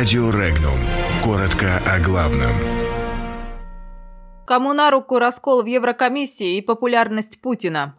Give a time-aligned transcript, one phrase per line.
[0.00, 0.80] Радио Регнум.
[1.22, 2.52] Коротко о главном.
[4.46, 7.98] Кому на руку раскол в Еврокомиссии и популярность Путина?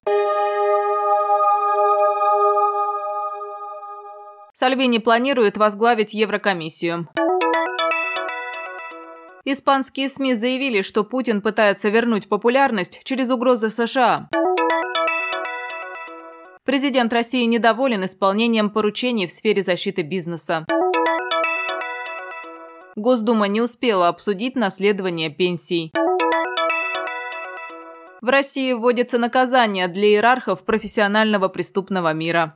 [4.54, 7.08] Сальвини планирует возглавить Еврокомиссию.
[9.46, 14.28] Испанские СМИ заявили, что Путин пытается вернуть популярность через угрозы США.
[16.66, 20.66] Президент России недоволен исполнением поручений в сфере защиты бизнеса.
[22.96, 25.94] Госдума не успела обсудить наследование пенсий.
[28.22, 32.54] В России вводится наказание для иерархов профессионального преступного мира.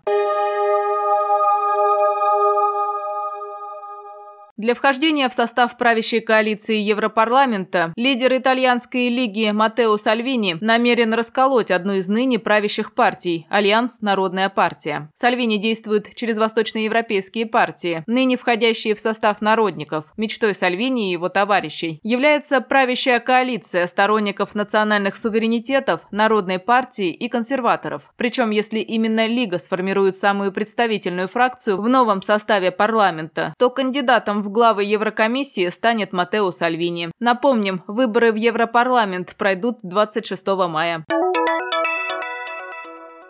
[4.58, 11.96] Для вхождения в состав правящей коалиции Европарламента лидер итальянской лиги Матео Сальвини намерен расколоть одну
[11.96, 15.10] из ныне правящих партий– Альянс Народная партия.
[15.14, 20.14] Сальвини действует через восточноевропейские партии, ныне входящие в состав народников.
[20.16, 28.14] Мечтой Сальвини и его товарищей является правящая коалиция сторонников национальных суверенитетов, Народной партии и консерваторов.
[28.16, 34.50] Причем, если именно Лига сформирует самую представительную фракцию в новом составе парламента, то кандидатом в
[34.50, 37.12] главы Еврокомиссии станет Матео Сальвини.
[37.20, 41.04] Напомним, выборы в Европарламент пройдут 26 мая.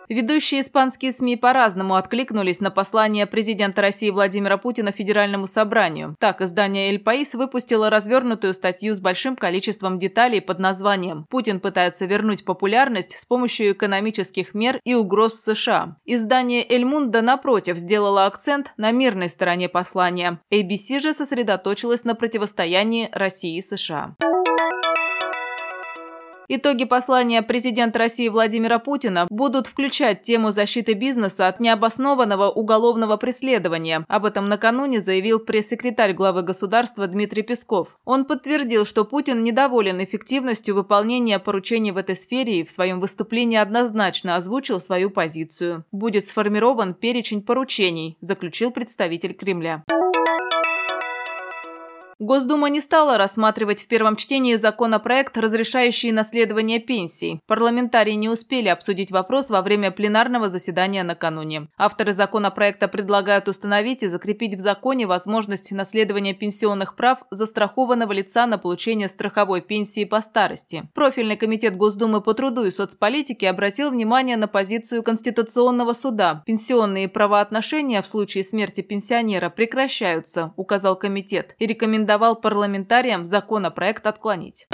[0.08, 6.16] Ведущие испанские СМИ по-разному откликнулись на послание президента России Владимира Путина Федеральному собранию.
[6.20, 12.06] Так, издание «Эль Паис» выпустило развернутую статью с большим количеством деталей под названием «Путин пытается
[12.06, 15.96] вернуть популярность с помощью экономических мер и угроз США».
[16.04, 20.40] Издание «Эль Мунда», напротив, сделало акцент на мирной стороне послания.
[20.52, 24.14] ABC же сосредоточилась на противостоянии России и США.
[26.48, 34.04] Итоги послания президента России Владимира Путина будут включать тему защиты бизнеса от необоснованного уголовного преследования.
[34.06, 37.98] Об этом накануне заявил пресс-секретарь главы государства Дмитрий Песков.
[38.04, 43.58] Он подтвердил, что Путин недоволен эффективностью выполнения поручений в этой сфере и в своем выступлении
[43.58, 45.84] однозначно озвучил свою позицию.
[45.90, 49.82] Будет сформирован перечень поручений, заключил представитель Кремля.
[52.18, 57.42] Госдума не стала рассматривать в первом чтении законопроект, разрешающий наследование пенсий.
[57.46, 61.68] Парламентарии не успели обсудить вопрос во время пленарного заседания накануне.
[61.76, 68.56] Авторы законопроекта предлагают установить и закрепить в законе возможность наследования пенсионных прав застрахованного лица на
[68.56, 70.88] получение страховой пенсии по старости.
[70.94, 76.42] Профильный комитет Госдумы по труду и соцполитике обратил внимание на позицию Конституционного суда.
[76.46, 84.68] Пенсионные правоотношения в случае смерти пенсионера прекращаются, указал комитет, и рекомендовал рекомендовал парламентариям законопроект отклонить.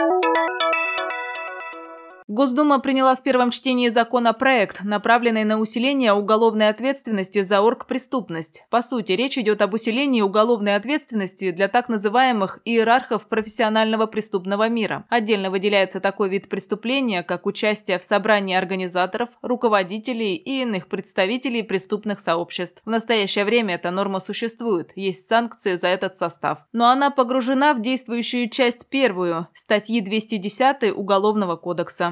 [2.28, 8.64] Госдума приняла в первом чтении законопроект, направленный на усиление уголовной ответственности за оргпреступность.
[8.70, 15.04] По сути, речь идет об усилении уголовной ответственности для так называемых иерархов профессионального преступного мира.
[15.08, 22.20] Отдельно выделяется такой вид преступления, как участие в собрании организаторов, руководителей и иных представителей преступных
[22.20, 22.82] сообществ.
[22.84, 26.66] В настоящее время эта норма существует, есть санкции за этот состав.
[26.72, 32.11] Но она погружена в действующую часть первую статьи 210 Уголовного кодекса.